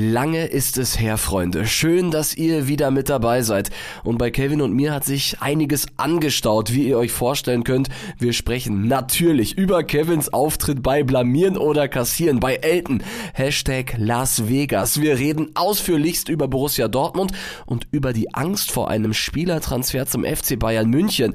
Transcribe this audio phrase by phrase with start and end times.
[0.00, 1.66] Lange ist es her, Freunde.
[1.66, 3.70] Schön, dass ihr wieder mit dabei seid.
[4.04, 7.88] Und bei Kevin und mir hat sich einiges angestaut, wie ihr euch vorstellen könnt.
[8.16, 13.02] Wir sprechen natürlich über Kevins Auftritt bei Blamieren oder Kassieren, bei Elton.
[13.34, 15.00] Hashtag Las Vegas.
[15.00, 17.32] Wir reden ausführlichst über Borussia Dortmund
[17.66, 21.34] und über die Angst vor einem Spielertransfer zum FC Bayern München.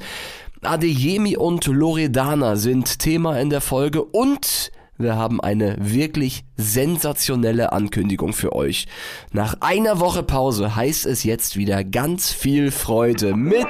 [0.62, 8.34] Adeyemi und Loredana sind Thema in der Folge und wir haben eine wirklich sensationelle Ankündigung
[8.34, 8.88] für euch.
[9.32, 13.68] Nach einer Woche Pause heißt es jetzt wieder ganz viel Freude mit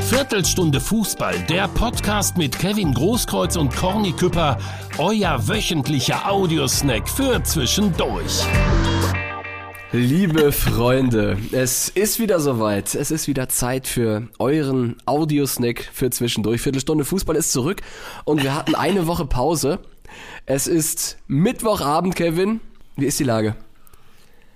[0.00, 4.58] Viertelstunde Fußball, der Podcast mit Kevin Großkreuz und Corny Küpper,
[4.98, 8.44] euer wöchentlicher Audiosnack für zwischendurch.
[9.94, 12.94] Liebe Freunde, es ist wieder soweit.
[12.94, 16.62] Es ist wieder Zeit für euren Audiosnack für zwischendurch.
[16.62, 17.82] Viertelstunde Fußball ist zurück
[18.24, 19.80] und wir hatten eine Woche Pause.
[20.46, 22.60] Es ist Mittwochabend, Kevin.
[22.96, 23.56] Wie ist die Lage?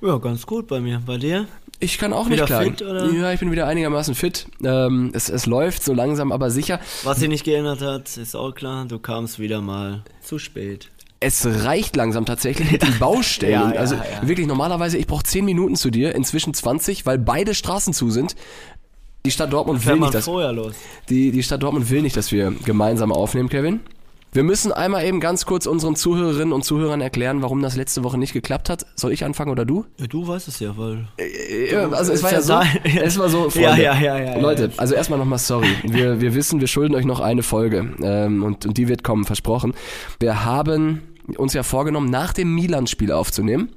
[0.01, 1.02] Ja, ganz gut bei mir.
[1.05, 1.46] Bei dir?
[1.79, 2.70] Ich kann auch Wieder nicht klagen.
[2.70, 3.10] fit, oder?
[3.12, 4.46] Ja, ich bin wieder einigermaßen fit.
[4.65, 6.80] Ähm, es, es läuft so langsam, aber sicher.
[7.04, 8.87] Was sich nicht geändert hat, ist auch klar.
[8.87, 10.90] Du kamst wieder mal zu spät.
[11.21, 13.52] Es reicht langsam tatsächlich mit den Baustellen.
[13.52, 14.02] Ja, ja, also ja.
[14.23, 18.37] wirklich, normalerweise, ich brauche 10 Minuten zu dir, inzwischen 20, weil beide Straßen zu sind.
[19.24, 20.30] Die Stadt Dortmund will nicht, dass,
[21.09, 23.80] die, die Stadt Dortmund will nicht, dass wir gemeinsam aufnehmen, Kevin.
[24.32, 28.19] Wir müssen einmal eben ganz kurz unseren Zuhörerinnen und Zuhörern erklären, warum das letzte Woche
[28.19, 28.85] nicht geklappt hat.
[28.95, 29.87] Soll ich anfangen oder du?
[29.99, 31.09] Ja, du weißt es ja, weil.
[31.71, 32.60] Ja, also es war ja ist so,
[33.01, 34.38] es war so, Freunde, ja, ja, ja, ja.
[34.38, 35.68] Leute, also erstmal nochmal sorry.
[35.85, 39.24] Wir, wir wissen, wir schulden euch noch eine Folge ähm, und, und die wird kommen,
[39.24, 39.73] versprochen.
[40.21, 41.02] Wir haben
[41.38, 43.71] uns ja vorgenommen, nach dem Milan-Spiel aufzunehmen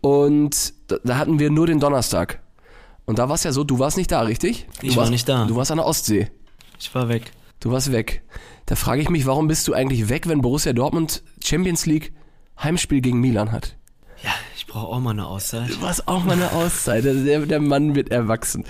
[0.00, 2.40] und da, da hatten wir nur den Donnerstag.
[3.06, 4.66] Und da war es ja so, du warst nicht da, richtig?
[4.80, 5.46] Du Ich war warst, nicht da.
[5.46, 6.28] Du warst an der Ostsee.
[6.78, 7.32] Ich war weg.
[7.60, 8.22] Du warst weg.
[8.66, 12.12] Da frage ich mich, warum bist du eigentlich weg, wenn Borussia Dortmund Champions League
[12.62, 13.76] Heimspiel gegen Milan hat?
[14.22, 15.68] Ja, ich brauche auch mal eine Auszeit.
[15.68, 17.04] Du warst auch mal eine Auszeit.
[17.04, 18.64] Der, der Mann wird erwachsen.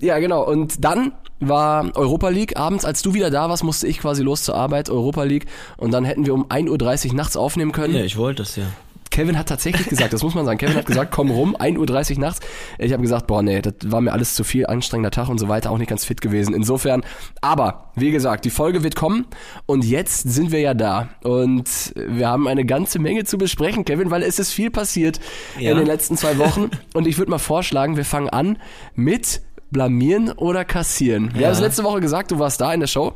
[0.00, 0.46] Ja, genau.
[0.46, 2.56] Und dann war Europa League.
[2.56, 5.46] Abends, als du wieder da warst, musste ich quasi los zur Arbeit, Europa League.
[5.78, 7.94] Und dann hätten wir um 1.30 Uhr nachts aufnehmen können.
[7.94, 8.66] Ja, ich wollte das ja.
[9.10, 12.20] Kevin hat tatsächlich gesagt, das muss man sagen, Kevin hat gesagt, komm rum, 1.30 Uhr
[12.20, 12.40] nachts.
[12.78, 15.48] Ich habe gesagt, boah, nee, das war mir alles zu viel, anstrengender Tag und so
[15.48, 16.54] weiter, auch nicht ganz fit gewesen.
[16.54, 17.02] Insofern,
[17.40, 19.26] aber, wie gesagt, die Folge wird kommen
[19.66, 21.08] und jetzt sind wir ja da.
[21.24, 25.18] Und wir haben eine ganze Menge zu besprechen, Kevin, weil es ist viel passiert
[25.58, 25.72] Ja.
[25.72, 26.70] in den letzten zwei Wochen.
[26.94, 28.58] Und ich würde mal vorschlagen, wir fangen an
[28.94, 29.42] mit
[29.72, 31.30] blamieren oder kassieren.
[31.34, 31.46] Wir Ja.
[31.48, 33.12] haben es letzte Woche gesagt, du warst da in der Show.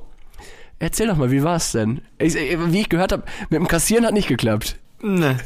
[0.81, 2.00] Erzähl doch mal, wie war's denn?
[2.19, 4.76] Ich, wie ich gehört habe, mit dem Kassieren hat nicht geklappt.
[5.03, 5.38] Ne.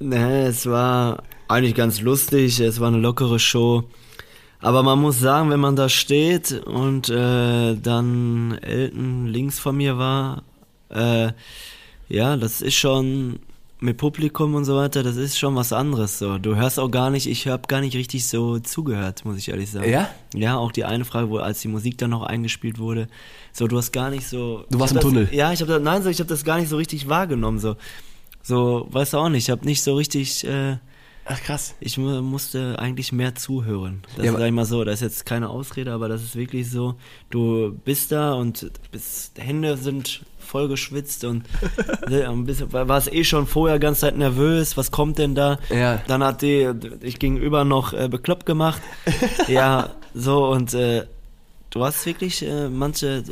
[0.00, 2.60] ne, es war eigentlich ganz lustig.
[2.60, 3.84] Es war eine lockere Show.
[4.60, 9.96] Aber man muss sagen, wenn man da steht und äh, dann Elton links von mir
[9.96, 10.42] war,
[10.90, 11.32] äh,
[12.08, 13.38] ja, das ist schon
[13.82, 16.18] mit Publikum und so weiter, das ist schon was anderes.
[16.18, 19.48] So, du hörst auch gar nicht, ich habe gar nicht richtig so zugehört, muss ich
[19.48, 19.90] ehrlich sagen.
[19.90, 20.10] Ja?
[20.34, 23.08] Ja, auch die eine Frage, wo als die Musik dann noch eingespielt wurde,
[23.52, 24.64] so du hast gar nicht so.
[24.70, 25.28] Du warst im das, Tunnel.
[25.32, 27.58] Ja, ich habe nein, so ich habe das gar nicht so richtig wahrgenommen.
[27.58, 27.76] So,
[28.42, 30.44] so, weißt du auch nicht, ich habe nicht so richtig.
[30.46, 30.76] Äh,
[31.26, 31.74] Ach krass.
[31.78, 34.02] ich mu musste eigentlich mehr zuhören.
[34.16, 36.22] Das Ja, ist aber- sag ich mal so, das ist jetzt keine Ausrede, aber das
[36.22, 36.94] ist wirklich so,
[37.30, 41.44] du bist da und bist, Hände sind voll geschwitzt und
[42.08, 45.58] ne, bisschen, war warst eh schon vorher ganz Zeit nervös, was kommt denn da?
[45.68, 45.98] Ja.
[46.08, 48.82] Dann hat die dich gegenüber noch äh, bekloppt gemacht.
[49.46, 51.04] ja, so und äh,
[51.70, 53.22] du hast wirklich äh, manche,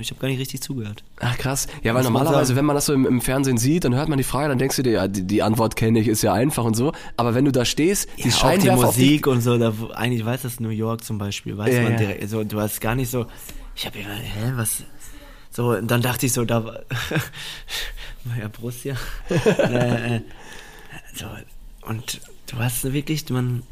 [0.00, 1.02] ich habe gar nicht richtig zugehört.
[1.20, 1.66] Ach krass.
[1.82, 4.24] Ja, weil normalerweise, wenn man das so im, im Fernsehen sieht, dann hört man die
[4.24, 6.74] Frage, dann denkst du dir, ja, die, die Antwort kenne ich, ist ja einfach und
[6.74, 6.92] so.
[7.16, 9.58] Aber wenn du da stehst, die Ja, auch die Scheinwerfer auf dich, Musik und so,
[9.58, 11.98] da, eigentlich weiß das New York zum Beispiel, weiß Ja, man ja.
[11.98, 13.26] direkt, so, du hast gar nicht so,
[13.74, 14.84] ich habe immer, hä, was,
[15.50, 16.80] so, und dann dachte ich so, da war,
[18.38, 18.94] ja, Borussia,
[19.30, 20.20] äh, äh,
[21.14, 21.26] so,
[21.82, 22.20] und
[22.50, 23.62] du hast wirklich, man,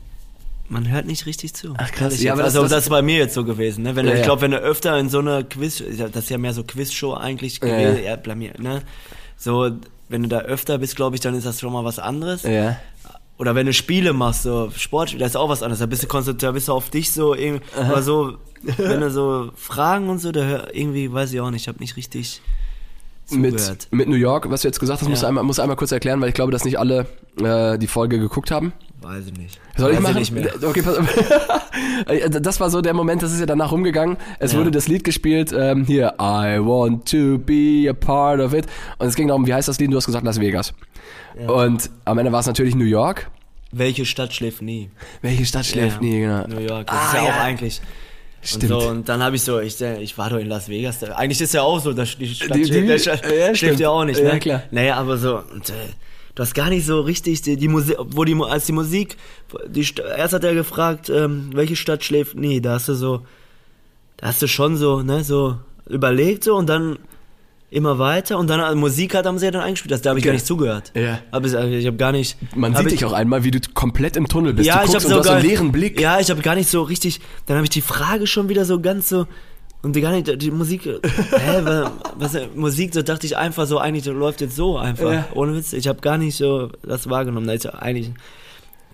[0.69, 1.75] man hört nicht richtig zu.
[1.77, 2.21] Ach, krass.
[2.23, 3.95] Ja, aber das- also das- ist bei mir jetzt so gewesen, ne?
[3.97, 6.39] Wenn, du- Ja, ich glaube, wenn du öfter in so einer Quiz, das ist ja
[6.39, 8.11] mehr so Quizshow eigentlich Ja, gewesen, ja.
[8.11, 8.83] ja, blamier, ne?
[9.37, 9.71] So,
[10.09, 12.43] wenn du da öfter bist, glaube ich, dann ist das schon mal was anderes.
[12.43, 12.77] ja.
[13.37, 15.81] Oder wenn du Spiele machst, so Sport, das ist auch was anderes.
[15.81, 17.65] Da bist du konzentriert, da bist du auf dich so irgendwie.
[17.77, 18.37] Aber so,
[18.79, 21.81] wenn du so Fragen und so, da hör, irgendwie, weiß ich auch nicht, ich habe
[21.81, 22.41] nicht richtig
[23.27, 23.89] zugehört.
[23.91, 25.29] mit New York, was du jetzt gesagt hast, musst du Ja.
[25.29, 27.07] einmal, musst du einmal kurz erklären, weil ich glaube, dass nicht alle
[27.43, 28.73] äh, die Folge geguckt haben.
[29.01, 29.61] Weiß ich nicht.
[29.77, 30.19] Soll ich weiß machen?
[30.19, 30.51] nicht mehr.
[30.63, 31.07] Okay, pass auf.
[32.41, 34.17] Das war so der Moment, das ist ja danach rumgegangen.
[34.39, 34.59] Es Ja.
[34.59, 38.67] wurde das Lied gespielt, ähm, hier, I want to be a part of it.
[38.99, 39.93] Und es ging darum, wie heißt das Lied?
[39.93, 40.73] Du hast gesagt Las Vegas.
[41.47, 43.31] Und am Ende war es natürlich New York.
[43.73, 44.91] Welche Stadt schläft nie?
[45.21, 46.03] Welche Stadt schläft Ja.
[46.09, 46.47] nie, genau.
[46.47, 46.87] New York.
[46.87, 47.31] Das Ah, ist ja, ja.
[47.31, 47.83] auch eigentlich.
[48.45, 48.65] Stimmt.
[48.73, 50.99] Und, so, und dann habe ich so, ich, ich war doch in Las Vegas.
[51.01, 53.89] Da, eigentlich ist ja auch so, dass die Stadt Die- schläft, die- ja, schläft ja
[53.91, 54.21] auch nicht.
[54.21, 54.41] Ja, Ne?
[54.41, 54.63] klar.
[54.71, 55.73] Naja, aber so, und, äh,
[56.35, 59.17] du hast gar nicht so richtig die, die Musik, wo die, als die Musik,
[59.69, 59.87] die,
[60.17, 63.23] erst hat er gefragt, ähm, welche Stadt schläft, nee, da hast du so,
[64.19, 65.57] da hast du schon so, ne, so
[65.89, 66.99] überlegt so und dann
[67.75, 70.19] immer weiter und dann also Musik hat haben sie ja dann eingespielt, das, da habe
[70.19, 70.31] ich Ja.
[70.31, 70.93] gar nicht zugehört.
[70.95, 71.19] Ja.
[71.31, 72.37] Aber ich, ich habe gar nicht.
[72.57, 74.67] Man hab sieht ich, dich auch einmal, wie du komplett im Tunnel bist.
[74.67, 76.01] Ja, du ich habe so gar einen leeren Blick.
[76.01, 77.21] Ja, ich habe gar nicht so richtig.
[77.47, 79.27] Dann habe ich die Frage schon wieder so ganz so
[79.83, 80.85] und die gar nicht die Musik.
[80.87, 82.95] hä, wa- was Musik?
[82.95, 83.79] So dachte ich einfach so.
[83.79, 85.13] Eigentlich läuft jetzt so einfach.
[85.13, 85.27] Ja.
[85.35, 85.73] Ohne Witz.
[85.73, 87.49] Ich habe gar nicht so das wahrgenommen.
[87.49, 88.13] Ja eigentlich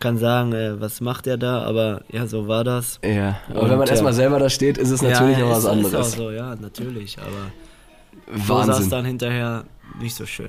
[0.00, 1.62] kann sagen, äh, was macht er da?
[1.62, 2.98] Aber ja, so war das.
[3.04, 3.92] Ja, aber Und, wenn man ja.
[3.92, 5.94] erstmal selber da steht, ist es natürlich ja, noch was ist, Ist anderes.
[5.94, 7.18] auch so, ja, natürlich.
[7.18, 7.52] Aber
[8.32, 8.90] so sah es Wahnsinn.
[8.90, 9.64] dann hinterher
[10.00, 10.48] nicht so schön.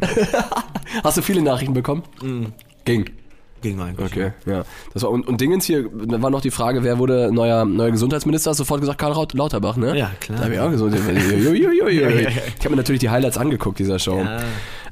[1.04, 2.04] Hast du viele Nachrichten bekommen?
[2.22, 2.54] Mhm.
[2.86, 3.10] Ging.
[3.62, 4.12] Ging eigentlich.
[4.12, 4.64] Okay, ja.
[4.94, 7.92] Das war, und, und Dingens hier, da war noch die Frage, wer wurde neuer, neuer
[7.92, 8.50] Gesundheitsminister?
[8.50, 9.96] Hast du sofort gesagt, Karl Lauterbach, ne?
[9.98, 10.40] Ja, klar.
[10.40, 10.96] Da habe ich auch gesagt.
[11.02, 14.20] Ich habe mir natürlich die Highlights angeguckt dieser Show.
[14.20, 14.40] Ja.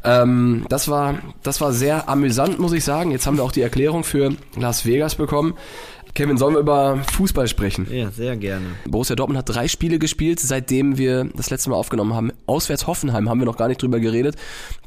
[0.04, 3.12] Ähm, das war, das war sehr amüsant, muss ich sagen.
[3.12, 5.56] Jetzt haben wir auch die Erklärung für Las Vegas bekommen.
[6.20, 7.88] Kevin, sollen wir über Fußball sprechen?
[7.90, 8.66] ja, sehr gerne.
[8.86, 12.34] Borussia Dortmund hat drei Spiele gespielt, seitdem wir das letzte Mal aufgenommen haben.
[12.46, 14.36] Auswärts Hoffenheim haben wir noch gar nicht drüber geredet.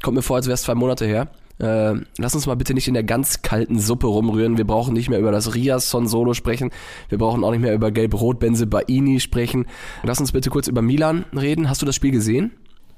[0.03, 1.29] Kommt mir vor, als wäre es zwei Monate her.
[1.57, 4.59] Äh, lass uns mal bitte nicht in der ganz kalten Suppe rumrühren.
[4.59, 6.69] Wir brauchen nicht mehr über das Riasson-Solo sprechen.
[7.09, 9.65] Wir brauchen auch nicht mehr über Gelb-Rot-Benze Baini sprechen.
[10.03, 11.67] Lass uns bitte kurz über Milan reden.
[11.67, 12.51] Hast du das Spiel gesehen?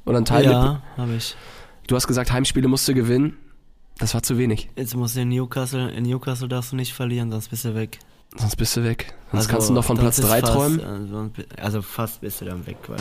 [0.06, 0.44] Oder ein Teil?
[0.44, 1.38] Ja, habe ich.
[1.88, 3.38] Du hast gesagt, Heimspiele musst du gewinnen.
[3.98, 4.70] Das war zu wenig.
[4.76, 8.00] Jetzt musst du in Newcastle, in Newcastle darfst du nicht verlieren, sonst bist du weg.
[8.38, 9.14] Sonst bist du weg.
[9.32, 10.80] Sonst Also, kannst du noch von Platz das ist 3 fast, träumen.
[10.82, 11.30] Also,
[11.62, 12.78] also fast bist du dann weg.
[12.88, 13.00] Weil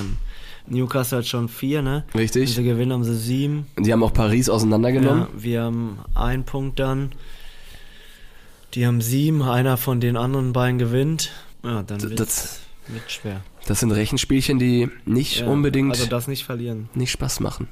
[0.66, 2.04] Newcastle hat schon vier, ne?
[2.12, 2.54] Wenn Richtig.
[2.54, 3.66] sie gewinnen, haben sie sieben.
[3.78, 5.22] Die haben auch Paris auseinandergenommen.
[5.36, 7.12] Ja, wir haben einen Punkt dann.
[8.75, 11.31] Die haben sieben, einer von den anderen beiden gewinnt.
[11.62, 13.40] Ja, dann D- wird's, das- wird schwer.
[13.66, 16.88] Das sind Rechenspielchen, die nicht Ja, unbedingt Also das nicht verlieren.
[16.94, 17.69] nicht Spaß machen.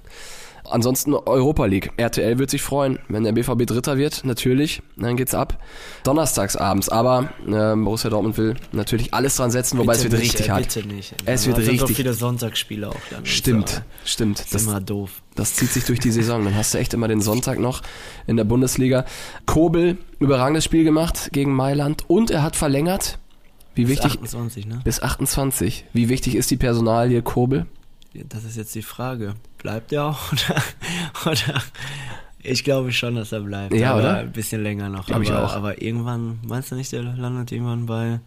[0.71, 1.93] Ansonsten Europa League.
[1.97, 4.81] RTL wird sich freuen, wenn der BVB Dritter wird, natürlich.
[4.97, 5.59] Dann geht's ab.
[6.05, 6.89] Donnerstags abends.
[6.89, 10.47] Aber äh, Borussia Dortmund will natürlich alles dran setzen, wobei es Bitte wird nicht, richtig
[10.47, 10.63] äh, hart.
[10.75, 11.15] Bitte nicht.
[11.25, 13.27] Es wird sind so richtig- viele Sonntagsspiele auch dann.
[13.27, 14.41] Stimmt, Das stimmt.
[14.41, 15.23] ist Das, immer doof.
[15.35, 16.45] das zieht sich durch die Saison.
[16.45, 17.83] Dann hast du echt immer den Sonntag noch
[18.27, 19.05] in der Bundesliga.
[19.47, 23.19] Kobel, überragendes Spiel gemacht gegen Mailand und er hat verlängert.
[23.75, 24.13] Wie Bis wichtig?
[24.13, 24.81] 28, ne?
[24.85, 25.87] Bis 28.
[25.93, 27.67] Wie wichtig ist die Personalie Kobel?
[28.29, 29.35] Das ist jetzt die Frage.
[29.63, 31.63] Bleibt er auch oder, oder
[32.43, 33.75] ich glaube schon, dass er bleibt.
[33.75, 34.19] Ja, oder?
[34.19, 35.07] Ein bisschen länger noch.
[35.07, 35.55] Glaub aber, ich auch.
[35.55, 38.21] Aber irgendwann, meinst du nicht, der landet irgendwann bei.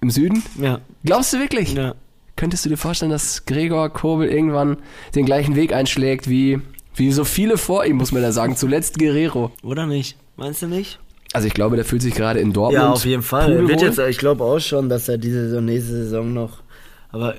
[0.00, 0.42] Im Süden?
[0.58, 0.80] Ja.
[1.04, 1.74] Glaubst du wirklich?
[1.74, 1.94] Ja.
[2.36, 4.78] Könntest du dir vorstellen, dass Gregor Kobel irgendwann
[5.14, 6.60] den gleichen Weg einschlägt wie,
[6.94, 8.56] wie so viele vor ihm, muss man da sagen.
[8.56, 9.52] Zuletzt Guerrero.
[9.62, 10.16] Oder nicht?
[10.36, 10.98] Meinst du nicht?
[11.32, 12.82] Also ich glaube, der fühlt sich gerade in Dortmund.
[12.82, 13.46] Ja, auf jeden Fall.
[13.46, 13.68] Pudelwohl.
[13.68, 16.62] wird jetzt, ich glaube auch schon, dass er diese Saison, nächste Saison noch.
[17.10, 17.36] Aber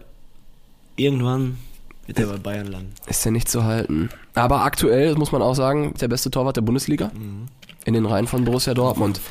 [0.96, 1.58] irgendwann
[2.06, 2.94] wird er bei Bayern landen.
[3.08, 4.10] Ist ja nicht zu halten.
[4.34, 7.12] Aber aktuell, muss man auch sagen, der beste Torwart der Bundesliga.
[7.86, 9.22] In den Reihen von Borussia Dortmund.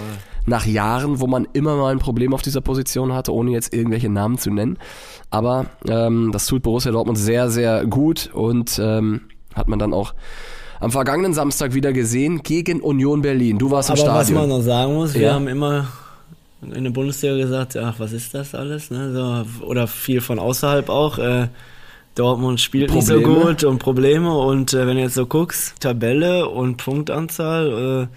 [0.47, 4.09] Nach Jahren, wo man immer mal ein Problem auf dieser Position hatte, ohne jetzt irgendwelche
[4.09, 4.79] Namen zu nennen.
[5.31, 9.23] Aber ähm, das tut Borussia Dortmund sehr, sehr gut und ähm,
[9.55, 10.15] hat man dann auch
[10.81, 13.59] am vergangenen Samstag wieder gesehen gegen Union Berlin.
[13.59, 14.49] Du warst im Aber was Stadion.
[14.49, 15.35] man noch sagen muss, wir Ja.
[15.35, 15.87] haben immer
[16.63, 18.91] in der Bundesliga gesagt, ach, was ist das alles?
[18.91, 19.13] Ne?
[19.13, 21.19] So, oder viel von außerhalb auch.
[21.19, 21.49] Äh,
[22.15, 23.45] Dortmund spielt nicht so Probleme.
[23.47, 24.37] gut und Probleme.
[24.37, 28.17] Und äh, wenn du jetzt so guckst, Tabelle und Punktanzahl, äh,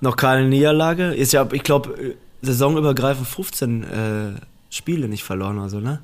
[0.00, 1.14] noch keine Niederlage.
[1.14, 3.86] Ist ja, ich glaube, saisonübergreifend 15 äh,
[4.70, 6.00] Spiele nicht verloren, also, ne?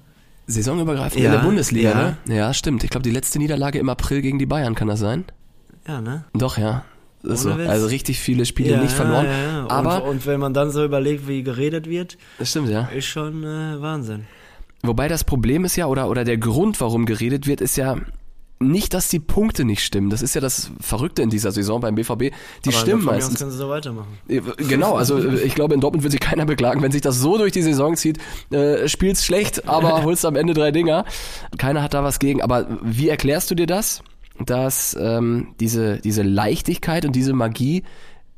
[0.46, 2.16] Saisonübergreifend in Ja, der Bundesliga, ja.
[2.26, 2.37] ne?
[2.37, 2.82] Ja, stimmt.
[2.84, 5.25] Ich glaube, die letzte Niederlage im April gegen die Bayern, kann das sein?
[5.87, 6.25] Ja, ne?
[6.32, 6.84] Doch, ja.
[7.23, 7.50] So.
[7.50, 9.26] Also richtig viele Spiele nicht verloren.
[9.26, 9.66] Ja, ja.
[9.70, 12.82] Aber, und, und wenn man dann so überlegt, wie geredet wird, das stimmt, ja.
[12.87, 14.26] ist schon äh, Wahnsinn.
[14.82, 17.97] Wobei das Problem ist ja, oder, oder der Grund, warum geredet wird, ist ja
[18.61, 20.11] nicht, dass die Punkte nicht stimmen.
[20.11, 22.18] Das ist ja das Verrückte in dieser Saison beim BVB.
[22.64, 23.38] Die Aber stimmen von mir aus meistens.
[23.38, 24.18] können sie so weitermachen.
[24.56, 27.52] Genau, also ich glaube, in Dortmund wird sich keiner beklagen, wenn sich das so durch
[27.52, 28.18] die Saison zieht.
[28.50, 31.04] Äh, spielst schlecht, aber holst am Ende drei Dinger.
[31.56, 32.42] Keiner hat da was gegen.
[32.42, 34.02] Aber wie erklärst du dir das,
[34.44, 37.85] dass ähm, diese, diese Leichtigkeit und diese Magie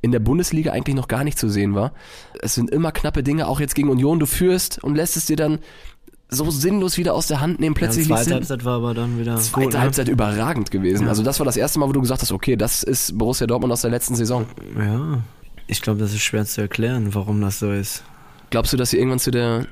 [0.03, 1.93] in der Bundesliga eigentlich noch gar nicht zu sehen war?
[2.41, 4.19] Es sind immer knappe Dinge, auch jetzt gegen Union.
[4.19, 5.61] Du führst und lässt es dir dann
[6.31, 7.75] so sinnlos wieder aus der Hand nehmen.
[7.75, 9.81] Plötzlich ja, zweite Halbzeit war aber dann wieder Zweite gut, ne?
[9.81, 11.05] Halbzeit überragend gewesen.
[11.05, 11.09] Ja.
[11.09, 13.73] Also das war das erste Mal, wo du gesagt hast, okay, das ist Borussia Dortmund
[13.73, 14.47] aus der letzten Saison.
[14.79, 15.23] Ja,
[15.67, 18.03] ich glaube, das ist schwer zu erklären, warum das so ist.
[18.51, 19.67] Glaubst du, dass sie irgendwann zu der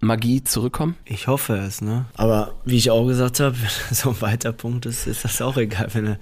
[0.00, 0.96] Magie zurückkommen?
[1.04, 2.06] Ich hoffe es, ne?
[2.14, 3.56] Aber wie ich auch gesagt habe,
[3.90, 6.18] so ein weiter Punkt ist, ist das auch egal, wenn du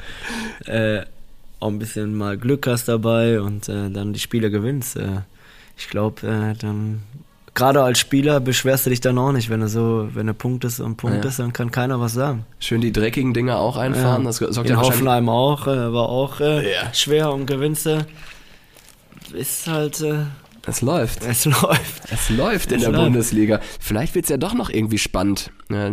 [0.70, 1.04] äh,
[1.60, 4.96] auch ein bisschen mal Glück hast dabei und äh, dann die Spiele gewinnst.
[4.96, 5.22] Äh,
[5.76, 7.02] ich glaube, äh, dann
[7.54, 10.80] gerade als Spieler beschwerst du dich dann auch nicht, wenn du so, wenn du punktest
[10.80, 11.44] und punktest, Ja.
[11.44, 12.44] dann kann keiner was sagen.
[12.58, 14.25] Schön die dreckigen Dinger auch einfahren.
[14.25, 14.80] Das sorgt In ja.
[14.82, 16.92] Hoffenheim auch, äh, war auch äh, Ja.
[16.92, 18.04] schwer und gewinnst du.
[19.32, 20.25] Ist halt, äh,
[20.66, 21.25] Es läuft.
[21.25, 22.02] es läuft.
[22.11, 23.04] Es läuft in Es der läuft.
[23.04, 23.61] Bundesliga.
[23.80, 25.92] Vielleicht wird's ja doch noch irgendwie spannend, äh,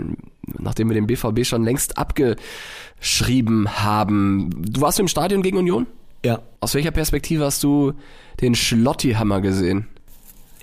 [0.58, 4.50] nachdem wir den BVB schon längst abgeschrieben haben.
[4.72, 5.88] Du warst im Stadion gegen Union?
[6.26, 7.94] Ja, Aus welcher Perspektive hast du
[8.42, 9.88] den Schlotti-Hammer gesehen?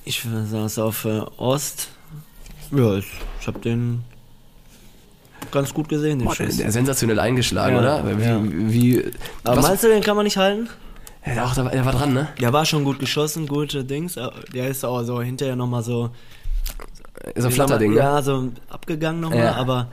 [0.09, 1.89] Ich saß auf äh, Ost.
[2.71, 3.07] Ja, ich,
[3.41, 4.03] ich habe den
[5.51, 6.57] ganz gut gesehen, den Boah, der, Schuss.
[6.59, 8.19] der sensationell eingeschlagen, Ja, oder?
[8.19, 8.41] Wie, ja.
[8.43, 9.13] wie
[9.45, 10.69] Aber meinst du, den kann man nicht halten?
[11.25, 12.29] Ja, der, auch, der, war- der war dran, ne?
[12.41, 14.17] Der war schon gut geschossen, gute Dings.
[14.19, 16.11] aber Der ist auch so hinterher nochmal so.
[17.35, 17.99] Ist ein Flatterding, ne?
[17.99, 19.55] Ja, so abgegangen nochmal, Ja.
[19.57, 19.89] aber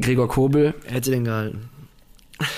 [0.00, 1.68] Gregor Kobel, hätte den gehalten.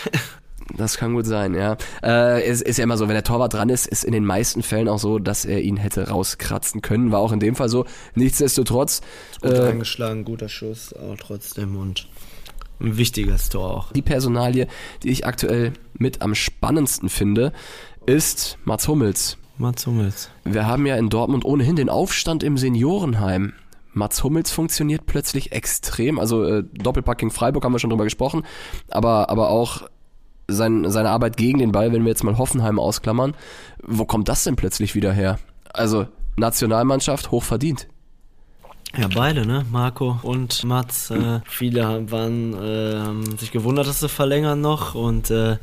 [0.77, 1.77] das kann gut sein, ja.
[2.03, 4.63] Äh, es ist ja immer so, wenn der Torwart dran ist, ist in den meisten
[4.63, 7.13] Fällen auch so, dass er ihn hätte rauskratzen können.
[7.13, 7.85] War auch in dem Fall so.
[8.15, 9.01] Nichtsdestotrotz,
[9.43, 12.09] Gut äh, eingeschlagen, guter Schuss, aber trotzdem und
[12.81, 13.93] ein wichtiges Tor auch.
[13.93, 14.67] die Personalie,
[15.03, 17.53] die ich aktuell mit am spannendsten finde,
[18.07, 19.39] ist Mats Hummels.
[19.57, 20.31] Mats Hummels.
[20.45, 23.53] Wir haben ja in Dortmund ohnehin den Aufstand im Seniorenheim.
[23.93, 26.19] Mats Hummels funktioniert plötzlich extrem.
[26.19, 28.43] Also äh, Doppelpack gegen Freiburg haben wir schon drüber gesprochen.
[28.89, 29.85] Aber, aber auch
[30.49, 33.35] sein, seine Arbeit gegen den Ball, wenn wir jetzt mal Hoffenheim ausklammern.
[33.83, 35.39] Wo kommt das denn plötzlich wieder her?
[35.73, 37.89] Also Nationalmannschaft hoch verdient.
[38.97, 39.65] Ja, beide, ne?
[39.73, 41.11] Marco und Mats.
[41.11, 45.57] Äh, viele haben, waren, äh, haben sich gewundert, dass sie verlängern noch und äh,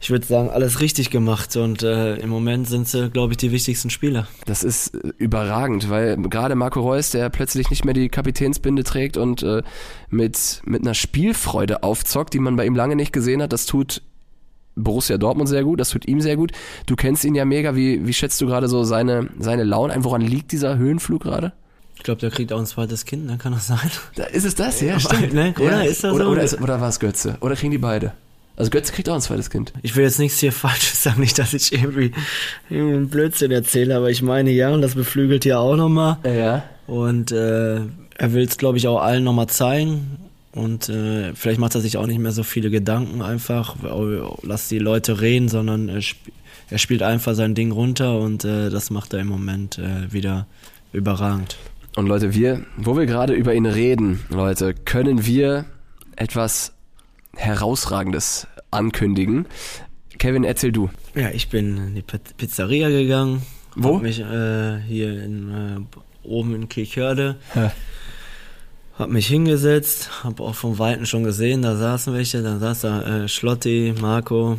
[0.00, 3.50] ich würde sagen, alles richtig gemacht und äh, im Moment sind sie, glaube ich, die
[3.50, 4.26] wichtigsten Spieler.
[4.44, 9.16] Das ist äh, überragend, weil gerade Marco Reus, der plötzlich nicht mehr die Kapitänsbinde trägt
[9.16, 9.62] und äh,
[10.10, 14.02] mit, mit einer Spielfreude aufzockt, die man bei ihm lange nicht gesehen hat, das tut
[14.76, 16.52] Borussia Dortmund sehr gut, das tut ihm sehr gut.
[16.84, 20.04] Du kennst ihn ja mega, wie, wie schätzt du gerade so seine, seine Laune ein?
[20.04, 21.54] Woran liegt dieser Höhenflug gerade?
[21.96, 23.38] Ich glaube, der kriegt auch ein zweites Kind, ne?
[23.38, 23.90] Kann das sein?
[24.16, 25.32] Da ist es das, ja, Aber, stimmt.
[25.32, 25.86] ne, oder?
[25.86, 26.30] Ist das oder, so?
[26.30, 27.38] oder, ist, oder war es Götze?
[27.40, 28.12] Oder kriegen die beide?
[28.56, 29.72] Also Götze kriegt auch ein zweites Kind.
[29.82, 32.12] Ich will jetzt nichts hier Falsches sagen, nicht, dass ich irgendwie,
[32.70, 36.18] irgendwie einen Blödsinn erzähle, aber ich meine ja, und das beflügelt ja auch nochmal.
[36.24, 36.64] Ja.
[36.86, 40.18] Und äh, er will es, glaube ich, auch allen nochmal zeigen.
[40.52, 43.76] Und äh, vielleicht macht er sich auch nicht mehr so viele Gedanken einfach,
[44.42, 46.16] lass die Leute reden, sondern er, sp
[46.68, 50.46] er spielt einfach sein Ding runter und äh, das macht er im Moment äh, wieder
[50.92, 51.58] überragend.
[51.94, 55.66] Und Leute, wir, wo wir gerade über ihn reden, Leute, können wir
[56.16, 56.72] etwas
[57.36, 59.46] Herausragendes ankündigen.
[60.18, 60.90] Kevin, erzähl du.
[61.14, 63.42] Ja, ich bin in die Pi- Pizzeria gegangen.
[63.74, 63.96] Wo?
[63.96, 67.36] Hab mich äh, hier in, äh, oben in Kirchhörde.
[67.54, 67.72] Ja.
[68.98, 73.24] Hab mich hingesetzt, hab auch vom Weiten schon gesehen, da saßen welche, da saß da
[73.24, 74.58] äh, Schlotti, Marco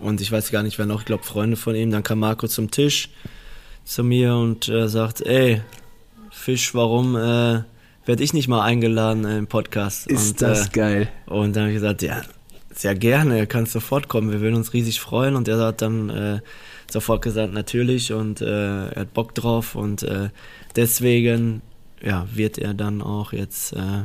[0.00, 1.92] und ich weiß gar nicht wer noch, ich glaube Freunde von ihm.
[1.92, 3.08] Dann kam Marco zum Tisch
[3.84, 5.62] zu mir und äh, sagt, ey,
[6.32, 7.62] Fisch, warum äh,
[8.06, 10.10] werde ich nicht mal eingeladen im Podcast?
[10.10, 11.08] und, äh, geil.
[11.26, 12.22] und dann habe ich gesagt, ja,
[12.72, 15.36] sehr gerne, er kann sofort kommen, wir würden uns riesig freuen.
[15.36, 16.40] Und er hat dann äh,
[16.90, 20.30] sofort gesagt, natürlich und äh, er hat Bock drauf und äh,
[20.76, 21.62] deswegen
[22.02, 24.04] ja, wird er dann auch jetzt äh,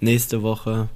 [0.00, 0.88] nächste Woche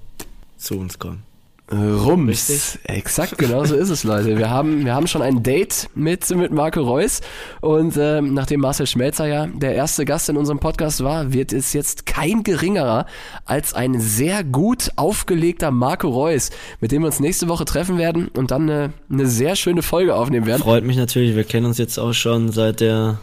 [0.57, 1.28] zu uns kommen.
[1.71, 2.49] Rums.
[2.49, 2.79] Richtig?
[2.85, 4.39] Exakt, genau so ist es, Leute.
[4.39, 7.21] Wir haben, wir haben schon ein Date mit, mit Marco Reus
[7.61, 11.75] und ähm, nachdem Marcel Schmelzer ja der erste Gast in unserem Podcast war, wird es
[11.75, 13.05] jetzt kein geringerer
[13.45, 18.29] als ein sehr gut aufgelegter Marco Reus, mit dem wir uns nächste Woche treffen werden
[18.29, 20.63] und dann eine, eine sehr schöne Folge aufnehmen werden.
[20.63, 23.19] Freut mich natürlich, wir kennen uns jetzt auch schon seit der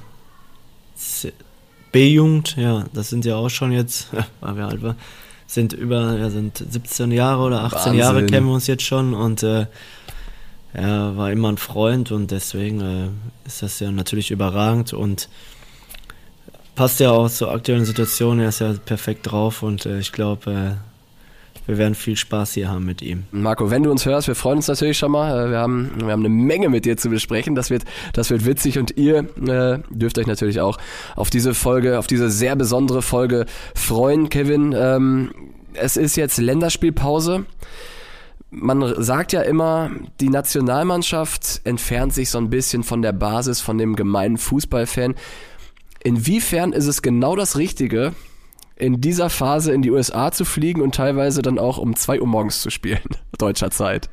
[1.91, 4.09] B-Jugend, ja, das sind ja auch schon jetzt,
[4.41, 4.97] weil wir alt waren,
[5.47, 7.95] sind über, ja, sind 17 Jahre oder 18 Wahnsinn.
[7.95, 9.67] Jahre kennen wir uns jetzt schon und äh,
[10.73, 15.29] er war immer ein Freund und deswegen äh, ist das ja natürlich überragend und
[16.75, 20.51] passt ja auch zur aktuellen Situation, er ist ja perfekt drauf und äh, ich glaube,
[20.51, 20.94] äh,
[21.65, 23.23] wir werden viel Spaß hier haben mit ihm.
[23.31, 25.47] Marco, wenn du uns hörst, wir freuen uns natürlich schon mal.
[25.47, 27.55] Äh, Wir haben, wir haben eine Menge mit dir zu besprechen.
[27.55, 30.77] Das wird, das wird witzig und ihr äh, dürft euch natürlich auch
[31.15, 34.73] auf diese Folge, auf diese sehr besondere Folge freuen, Kevin.
[34.77, 35.31] Ähm,
[35.73, 37.45] es ist jetzt Länderspielpause.
[38.51, 39.91] Man sagt ja immer,
[40.21, 45.15] die Nationalmannschaft entfernt sich so ein bisschen von der Basis, von dem gemeinen Fußballfan.
[46.03, 48.13] Inwiefern ist es genau das Richtige,
[48.77, 52.27] in dieser Phase in die USA zu fliegen und teilweise dann auch um 2 Uhr
[52.27, 52.99] morgens zu spielen,
[53.37, 54.09] deutscher Zeit.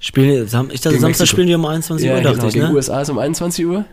[0.00, 1.26] Spielen, ich dachte, Gegen Samstag Mexiko.
[1.26, 2.46] spielen die um 21 Uhr, dachte genau.
[2.48, 2.72] ich, Gegen ne?
[2.74, 3.84] USA ist um 21 Uhr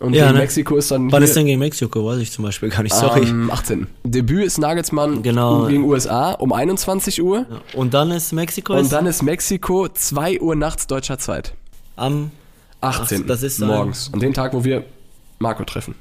[0.00, 0.40] und Ja, gegen ne?
[0.42, 2.04] Mexiko ist dann Wann ist denn gegen Mexiko?
[2.06, 3.22] Weiß ich zum Beispiel gar nicht, sorry.
[3.26, 3.86] am 18.
[4.04, 5.66] Debüt ist Nagelsmann Genau.
[5.66, 10.54] gegen USA um 21 Uhr Und dann ist Mexiko und dann ist Mexiko 2 Uhr
[10.54, 11.54] nachts deutscher Zeit.
[11.96, 12.30] am
[12.82, 13.22] 18.
[13.22, 14.10] Ach, das ist morgens.
[14.12, 14.84] An dem Tag, wo wir
[15.38, 15.94] Marco treffen.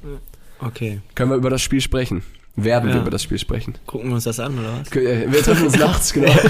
[0.59, 1.00] Okay.
[1.15, 2.23] können wir über das Spiel sprechen.
[2.55, 3.01] Werden wir Ja.
[3.01, 3.74] über das Spiel sprechen.
[3.88, 4.91] Gucken wir uns das an, oder was?
[4.95, 6.31] Äh, Wir treffen uns nachts, genau.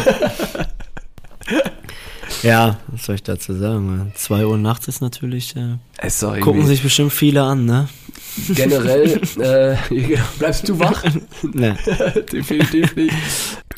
[2.41, 4.11] Ja, was soll ich dazu sagen?
[4.15, 5.55] 2 Uhr nachts ist natürlich.
[5.55, 7.87] Äh, Es ist doch gucken sich bestimmt viele an, ne?
[8.49, 9.75] generell, äh,
[10.39, 11.03] bleibst du wach?
[11.53, 11.77] Ne.
[12.31, 13.13] Definitiv nicht.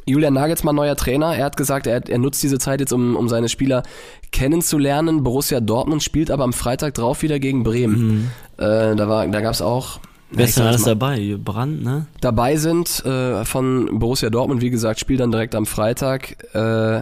[0.08, 1.36] Julian Nagelsmann, neuer Trainer.
[1.36, 3.84] Er hat gesagt, er, er nutzt diese Zeit jetzt, um, um seine Spieler
[4.32, 5.24] kennenzulernen.
[5.24, 8.32] Borussia Dortmund spielt aber am Freitag drauf wieder gegen Bremen.
[8.58, 10.00] Äh, da war, da gab's auch.
[10.36, 11.38] Wer ist denn alles dabei?
[11.44, 12.08] Brand, ne?
[12.22, 16.36] dabei sind äh, von Borussia Dortmund, wie gesagt, spielt dann direkt am Freitag.
[16.54, 17.02] Äh,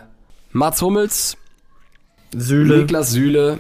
[0.52, 1.36] Mats Hummels,
[2.36, 3.60] Süle, Niklas Süle,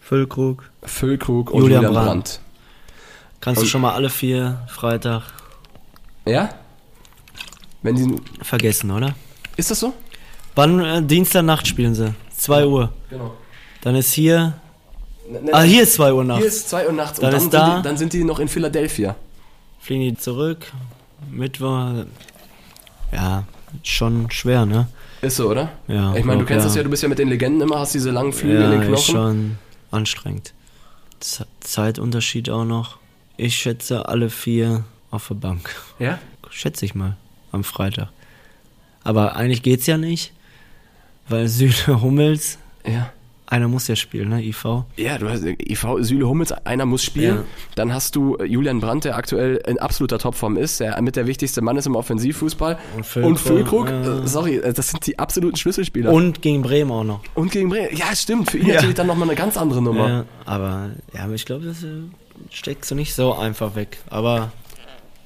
[0.00, 0.70] Füllkrug.
[0.82, 2.06] Füllkrug und Julian Julian, Brandt.
[2.06, 2.40] Brandt.
[3.40, 5.22] Kannst Und- du schon mal alle vier Freitag
[6.26, 6.50] Ja?
[7.82, 9.14] Wenn die, vergessen, oder?
[9.56, 9.92] ist das so?
[10.54, 12.12] Wann äh, Dienstagnacht spielen sie?
[12.36, 12.92] 2 Uhr.
[13.08, 13.34] Genau.
[13.82, 14.54] Dann ist hier.
[15.28, 16.38] Ne, ne, Ah, hier ist 2 Uhr nachts.
[16.40, 18.24] Hier ist 2 Uhr nachts Dann und ist dann, da- sind die, dann sind die
[18.24, 19.16] noch in Philadelphia.
[19.80, 20.72] Fliegen die zurück.
[21.30, 22.04] Mittwoch.
[23.12, 23.44] Ja,
[23.82, 24.88] schon schwer, ne?
[25.20, 25.70] Ist so, oder?
[25.88, 26.68] Ja, Ich meine, du kennst ja.
[26.68, 28.82] das ja, du bist ja mit den Legenden immer, hast diese langen Flügel in den
[28.82, 29.12] Ja, ist Knochen.
[29.12, 29.58] schon
[29.90, 30.54] anstrengend.
[31.20, 32.96] Z Zeitunterschied auch noch.
[33.36, 35.74] Ich schätze alle vier auf der Bank.
[35.98, 36.18] Ja?
[36.50, 37.16] Schätze ich mal.
[37.52, 38.08] Am Freitag.
[39.04, 40.32] Aber eigentlich geht's ja nicht.
[41.28, 43.12] Weil Süle Hummels, Ja.
[43.50, 44.42] Einer muss ja spielen, ne?
[44.42, 44.64] IV.
[44.96, 47.36] Ja, du hast IV Süle Hummels, einer muss spielen.
[47.36, 47.44] Ja.
[47.74, 51.26] Dann hast du äh, Julian Brandt, der aktuell in absoluter Topform ist, der mit der
[51.26, 52.78] wichtigste Mann ist im Offensivfußball.
[52.96, 54.22] Und Füllkrug, Und Füllkrug, ja.
[54.22, 56.12] äh, sorry, äh, das sind die absoluten Schlüsselspieler.
[56.12, 57.20] Und gegen Bremen auch noch.
[57.34, 57.88] Und gegen Bremen.
[57.96, 58.74] Ja, stimmt, für ihn Ja.
[58.76, 60.08] natürlich dann nochmal eine ganz andere Nummer.
[60.08, 61.84] Ja, aber ja, ich glaube, das
[62.50, 63.98] steckst du nicht so einfach weg.
[64.10, 64.52] Aber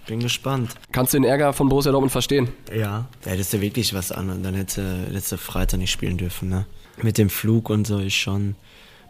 [0.06, 0.70] bin gespannt.
[0.92, 2.48] Kannst du den Ärger von Borussia Dortmund verstehen?
[2.74, 3.06] Ja.
[3.22, 6.48] Da hättest du wirklich was an und dann hätte, hättest du Freitag nicht spielen dürfen,
[6.48, 6.66] ne?
[7.02, 8.56] Mit dem Flug und so ist schon.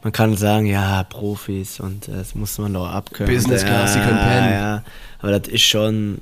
[0.03, 3.35] Man kann sagen, ja, Profis und äh, das muss man doch abkönnen.
[3.35, 4.53] Business ja, Class, die können pennen.
[4.53, 4.85] Ja,
[5.21, 6.21] aber das ist schon,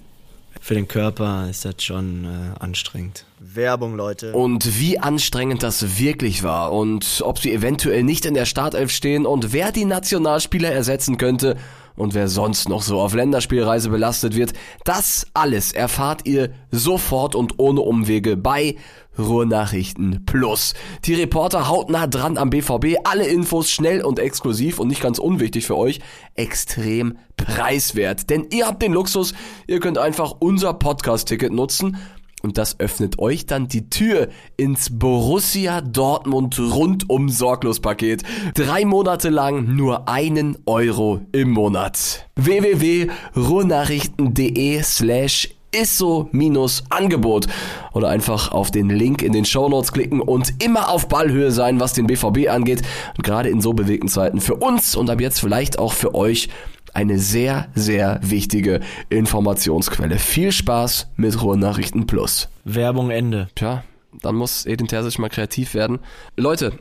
[0.61, 3.25] für den Körper ist das schon äh, anstrengend.
[3.41, 4.33] Werbung, Leute.
[4.35, 9.27] Und wie anstrengend das wirklich war und ob sie eventuell nicht in der Startelf stehen
[9.27, 11.57] und wer die Nationalspieler ersetzen könnte
[11.97, 14.53] und wer sonst noch so auf Länderspielreise belastet wird,
[14.85, 18.77] das alles erfahrt ihr sofort und ohne Umwege bei
[19.19, 20.75] Ruhrnachrichten Plus.
[21.05, 25.67] Die Reporter hautnah dran am BVB, alle Infos schnell und exklusiv und nicht ganz unwichtig
[25.67, 26.01] für euch,
[26.35, 28.31] extrem preiswert.
[28.31, 29.35] Denn ihr habt den Luxus,
[29.67, 31.99] ihr könnt einfach unser Podcast-Ticket nutzen
[32.43, 38.25] und das öffnet euch dann die Tür ins Borussia Dortmund rundum sorglos Paket.
[38.55, 42.29] Drei Monate lang nur einen Euro im Monat.
[42.37, 47.47] www.ruhrnachrichten.de slash Isso-Angebot
[47.95, 51.95] oder einfach auf den Link in den Shownotes klicken und immer auf Ballhöhe sein, was
[51.95, 52.83] den BVB angeht.
[53.17, 56.51] Und gerade in so bewegten Zeiten für uns und ab jetzt vielleicht auch für euch
[56.93, 60.19] eine sehr, sehr wichtige Informationsquelle.
[60.19, 62.49] Viel Spaß mit Ruhrnachrichten Plus.
[62.65, 63.49] Werbung Ende.
[63.55, 63.85] Tja,
[64.21, 66.01] dann muss Edin Terzic mal kreativ werden.
[66.37, 66.73] Leute,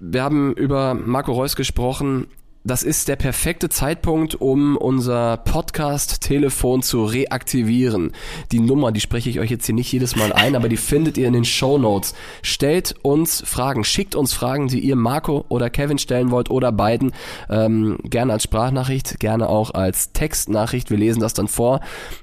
[0.00, 2.26] wir haben über Marco Reus gesprochen.
[2.64, 8.12] Das ist der perfekte Zeitpunkt, um unser Podcast-Telefon zu reaktivieren.
[8.52, 11.18] Die Nummer, die spreche ich euch jetzt hier nicht jedes Mal ein, aber die findet
[11.18, 12.14] ihr in den Show Notes.
[12.40, 17.10] Stellt uns Fragen, schickt uns Fragen, die ihr Marco oder Kevin stellen wollt oder beiden.
[17.50, 20.88] Ähm, gerne als Sprachnachricht, gerne auch als Textnachricht.
[20.88, 21.80] Wir lesen das dann vor.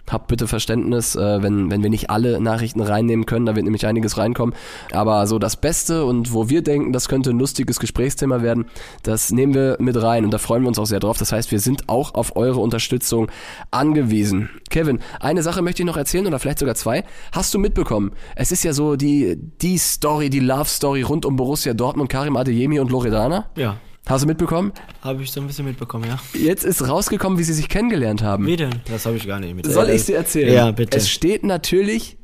[0.10, 3.45] Habt bitte Verständnis, äh, wenn, wenn wir nicht alle Nachrichten reinnehmen können.
[3.45, 4.56] Da wird nämlich einiges reinkommen.
[4.93, 8.67] Aber so das Beste und wo wir denken, das könnte ein lustiges Gesprächsthema werden,
[9.04, 11.17] das nehmen wir mit rein und da freuen wir uns auch sehr drauf.
[11.17, 13.31] Das heißt, wir sind auch auf eure Unterstützung
[13.71, 14.51] angewiesen.
[14.69, 17.03] Kevin, eine Sache möchte ich noch erzählen oder vielleicht sogar zwei.
[17.31, 18.11] Hast du mitbekommen?
[18.35, 22.37] Es ist ja so die, die Story, die Love Story rund um Borussia Dortmund, Karim
[22.37, 23.49] Adeyemi und Loredana.
[23.55, 23.77] Ja.
[24.05, 24.71] Hast du mitbekommen?
[25.01, 26.19] Habe ich so ein bisschen mitbekommen, ja.
[26.39, 28.45] Jetzt ist rausgekommen, wie sie sich kennengelernt haben.
[28.45, 28.75] Wie denn?
[28.87, 29.65] Das habe ich gar nicht mit.
[29.65, 30.53] Soll ich sie erzählen?
[30.53, 30.95] Ja, bitte.
[30.95, 32.17] Es steht natürlich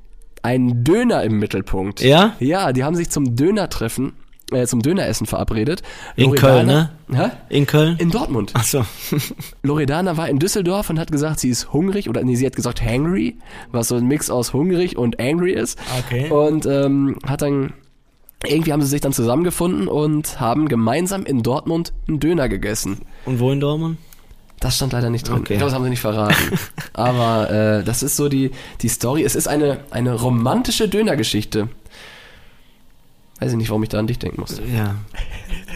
[0.43, 2.01] ein Döner im Mittelpunkt.
[2.01, 2.35] Ja?
[2.39, 4.13] Ja, die haben sich zum Dönertreffen,
[4.51, 5.81] äh, zum Döneressen verabredet.
[6.15, 6.91] In Köln, ne?
[7.11, 7.31] Hä?
[7.49, 7.97] In Köln?
[7.97, 8.51] In Dortmund.
[8.53, 8.85] Ach so.
[9.63, 12.81] Loredana war in Düsseldorf und hat gesagt, sie ist hungrig oder nee, sie hat gesagt
[12.81, 13.37] hangry,
[13.71, 15.79] was so ein Mix aus hungrig und angry ist.
[16.05, 16.29] Okay.
[16.29, 17.73] Und ähm, hat dann
[18.47, 22.99] irgendwie haben sie sich dann zusammengefunden und haben gemeinsam in Dortmund einen Döner gegessen.
[23.25, 23.97] Und wo in Dortmund?
[24.59, 25.39] Das stand leider nicht drin.
[25.39, 25.53] Okay.
[25.53, 26.57] Ich glaube, das haben sie nicht verraten.
[26.93, 29.23] Aber äh, das ist so die, die Story.
[29.23, 31.69] Es ist eine, eine romantische Dönergeschichte.
[33.39, 34.63] Weiß ich nicht, warum ich da an dich denken musste.
[34.63, 34.95] Ja.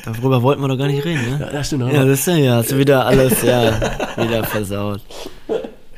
[0.05, 1.39] Darüber wollten wir doch gar nicht reden, ne?
[1.41, 1.91] Ja, das stimmt.
[1.91, 3.79] Ja, das ist ja, ja, hast du wieder alles, ja,
[4.17, 5.01] wieder versaut.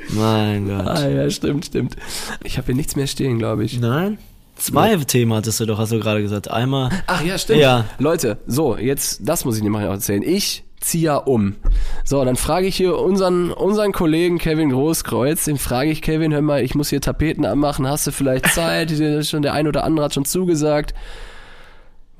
[0.09, 0.87] Mein Gott.
[0.87, 1.95] ah, ja, stimmt, stimmt.
[2.43, 3.79] Ich habe hier nichts mehr stehen, glaube ich.
[3.79, 4.17] Nein?
[4.55, 6.49] Zwei Themen hattest du doch, hast du gerade gesagt.
[6.49, 7.61] Einmal, Ach ja, stimmt.
[7.61, 7.85] Ja.
[7.99, 10.23] Leute, so, jetzt, das muss ich dir mal erzählen.
[10.23, 11.55] Ich zieh ja um.
[12.03, 16.41] So, dann frage ich hier unseren, unseren Kollegen Kevin Großkreuz, den frage ich, Kevin, hör
[16.41, 18.91] mal, ich muss hier Tapeten anmachen, hast du vielleicht Zeit?
[19.25, 20.93] schon der ein oder andere hat schon zugesagt.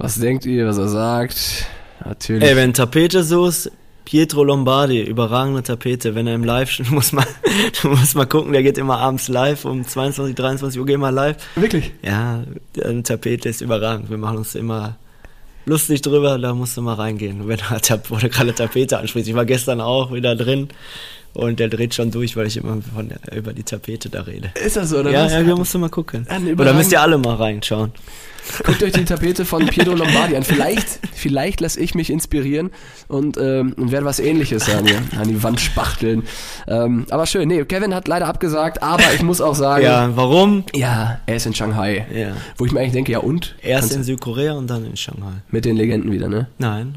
[0.02, 1.68] Was denkt ihr, was er sagt?
[2.04, 2.50] Natürlich.
[2.50, 3.72] Ey, wenn Tapete so ist,
[4.04, 6.16] Pietro Lombardi, überragende Tapete.
[6.16, 7.28] Wenn er im Live, du musst mal,
[7.80, 11.14] du musst mal gucken, der geht immer abends live um 22, 23 Uhr, geht mal
[11.14, 11.38] live.
[11.56, 11.92] Wirklich?
[12.02, 12.44] Ja,
[12.84, 14.10] eine Tapete ist überragend.
[14.10, 14.98] Wir machen uns immer
[15.68, 19.30] lustig drüber, da musst du mal reingehen, wenn er, du gerade Tapete ansprichst.
[19.30, 20.70] Ich war gestern auch wieder drin
[21.36, 24.52] und der dreht schon durch, weil ich immer von, über die Tapete da rede.
[24.66, 25.34] Ist das so, oder ja, was?
[25.34, 26.26] Ja, da musst du mal gucken.
[26.58, 27.92] Oder müsst ihr alle mal reinschauen.
[28.64, 30.44] Guckt euch die Tapete von Pietro Lombardi an.
[30.44, 32.72] Vielleicht, vielleicht lasse ich mich inspirieren
[33.08, 34.86] und, ähm, und werde was ähnliches an,
[35.18, 36.24] an die Wand spachteln.
[36.68, 39.84] Ähm, aber schön, nee, Kevin hat leider abgesagt, aber ich muss auch sagen.
[39.84, 40.64] Ja, warum?
[40.74, 42.06] Ja, er ist in Shanghai.
[42.14, 42.36] Ja.
[42.58, 43.56] Wo ich mir eigentlich denke, ja und?
[43.62, 45.42] Erst in Südkorea und dann in Shanghai.
[45.50, 46.48] Mit den Legenden wieder, ne?
[46.58, 46.96] Nein.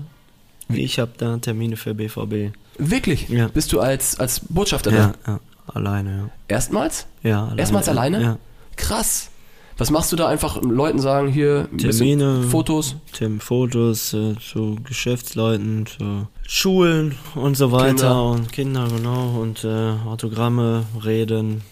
[0.69, 2.55] Ich habe da Termine für BVB.
[2.79, 3.29] Wirklich?
[3.29, 3.49] Ja.
[3.49, 5.33] Bist du als, als Botschafter ja, da?
[5.33, 5.41] Ja,
[5.73, 6.31] alleine, ja.
[6.49, 7.07] Erstmals?
[7.23, 7.61] Ja, alleine.
[7.61, 8.23] Erstmals alleine?
[8.23, 8.39] Ja.
[8.77, 9.31] Krass.
[9.77, 12.97] Was machst du da einfach Leuten sagen, hier Termine, Fotos?
[13.13, 18.31] Termin, Fotos äh, zu Geschäftsleuten, zu Schulen und so weiter Kinder.
[18.31, 21.63] und Kinder, genau, und äh, Autogramme, Reden,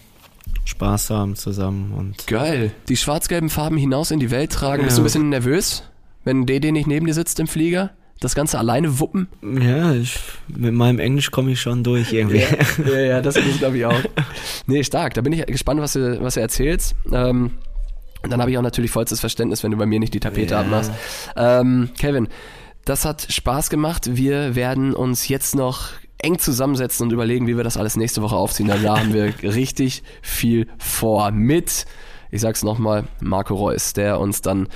[0.65, 2.27] Spaß haben zusammen und.
[2.27, 2.71] Geil.
[2.89, 4.81] Die schwarz-gelben Farben hinaus in die Welt tragen.
[4.81, 4.87] Ja.
[4.87, 5.83] Bist du ein bisschen nervös,
[6.25, 7.91] wenn DD nicht neben dir sitzt im Flieger?
[8.19, 9.27] das Ganze alleine wuppen?
[9.41, 12.37] Ja, ich, mit meinem Englisch komme ich schon durch irgendwie.
[12.37, 13.99] Ja, ja, ja das, das glaube ich auch.
[14.65, 15.13] Nee, stark.
[15.15, 16.95] Da bin ich gespannt, was du, was du erzählst.
[17.11, 17.51] Ähm,
[18.31, 20.61] dann habe ich auch natürlich vollstes Verständnis, wenn du bei mir nicht die Tapete ja.
[20.61, 20.91] abmachst.
[21.35, 22.27] Ähm, Kevin,
[22.85, 24.15] das hat Spaß gemacht.
[24.15, 28.35] Wir werden uns jetzt noch eng zusammensetzen und überlegen, wie wir das alles nächste Woche
[28.35, 28.67] aufziehen.
[28.67, 31.85] Da haben wir richtig viel vor mit
[32.33, 34.67] ich sag's nochmal, Marco Reus, der uns dann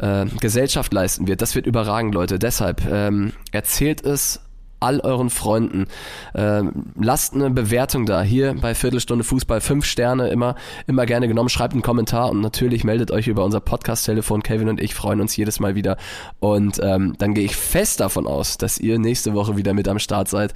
[0.00, 1.42] äh, Gesellschaft leisten wird.
[1.42, 2.40] Das wird überragend, Leute.
[2.40, 4.40] Deshalb ähm, erzählt es
[4.84, 5.86] all euren Freunden.
[6.34, 8.22] Ähm, lasst eine Bewertung da.
[8.22, 10.54] Hier bei Viertelstunde Fußball fünf Sterne immer,
[10.86, 11.48] immer gerne genommen.
[11.48, 14.42] Schreibt einen Kommentar und natürlich meldet euch über unser Podcast-Telefon.
[14.42, 15.96] Kevin und ich freuen uns jedes Mal wieder.
[16.38, 19.98] Und ähm, dann gehe ich fest davon aus, dass ihr nächste Woche wieder mit am
[19.98, 20.52] Start seid.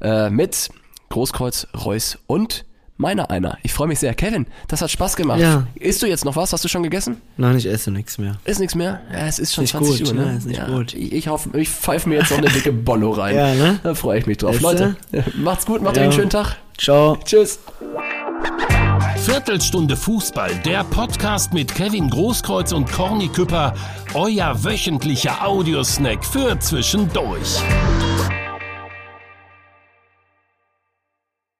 [0.00, 0.70] Äh, mit
[1.10, 2.64] Großkreuz, Reus und
[3.02, 3.58] meiner einer.
[3.62, 4.14] Ich freue mich sehr.
[4.14, 5.40] Kevin, das hat Spaß gemacht.
[5.40, 5.66] Ja.
[5.74, 6.54] Isst du jetzt noch was?
[6.54, 7.20] Hast du schon gegessen?
[7.36, 8.36] Nein, ich esse nichts mehr.
[8.46, 9.02] Ist nichts mehr?
[9.12, 10.26] Ja, es ist schon nicht 20 gut, Uhr, ne?
[10.26, 10.66] Ja, ist nicht ja.
[10.66, 10.94] gut.
[10.94, 13.36] Ich, ich, hoffe, ich pfeife mir jetzt noch eine dicke Bollo rein.
[13.36, 13.80] ja, ne?
[13.82, 14.54] Da freue ich mich drauf.
[14.54, 14.62] Esse?
[14.62, 14.96] Leute,
[15.36, 16.56] macht's gut, macht euch einen schönen Tag.
[16.78, 17.18] Ciao.
[17.24, 17.58] Tschüss.
[19.18, 23.74] Viertelstunde Fußball, der Podcast mit Kevin Großkreuz und Corny Küpper,
[24.14, 27.60] euer wöchentlicher Audiosnack für zwischendurch.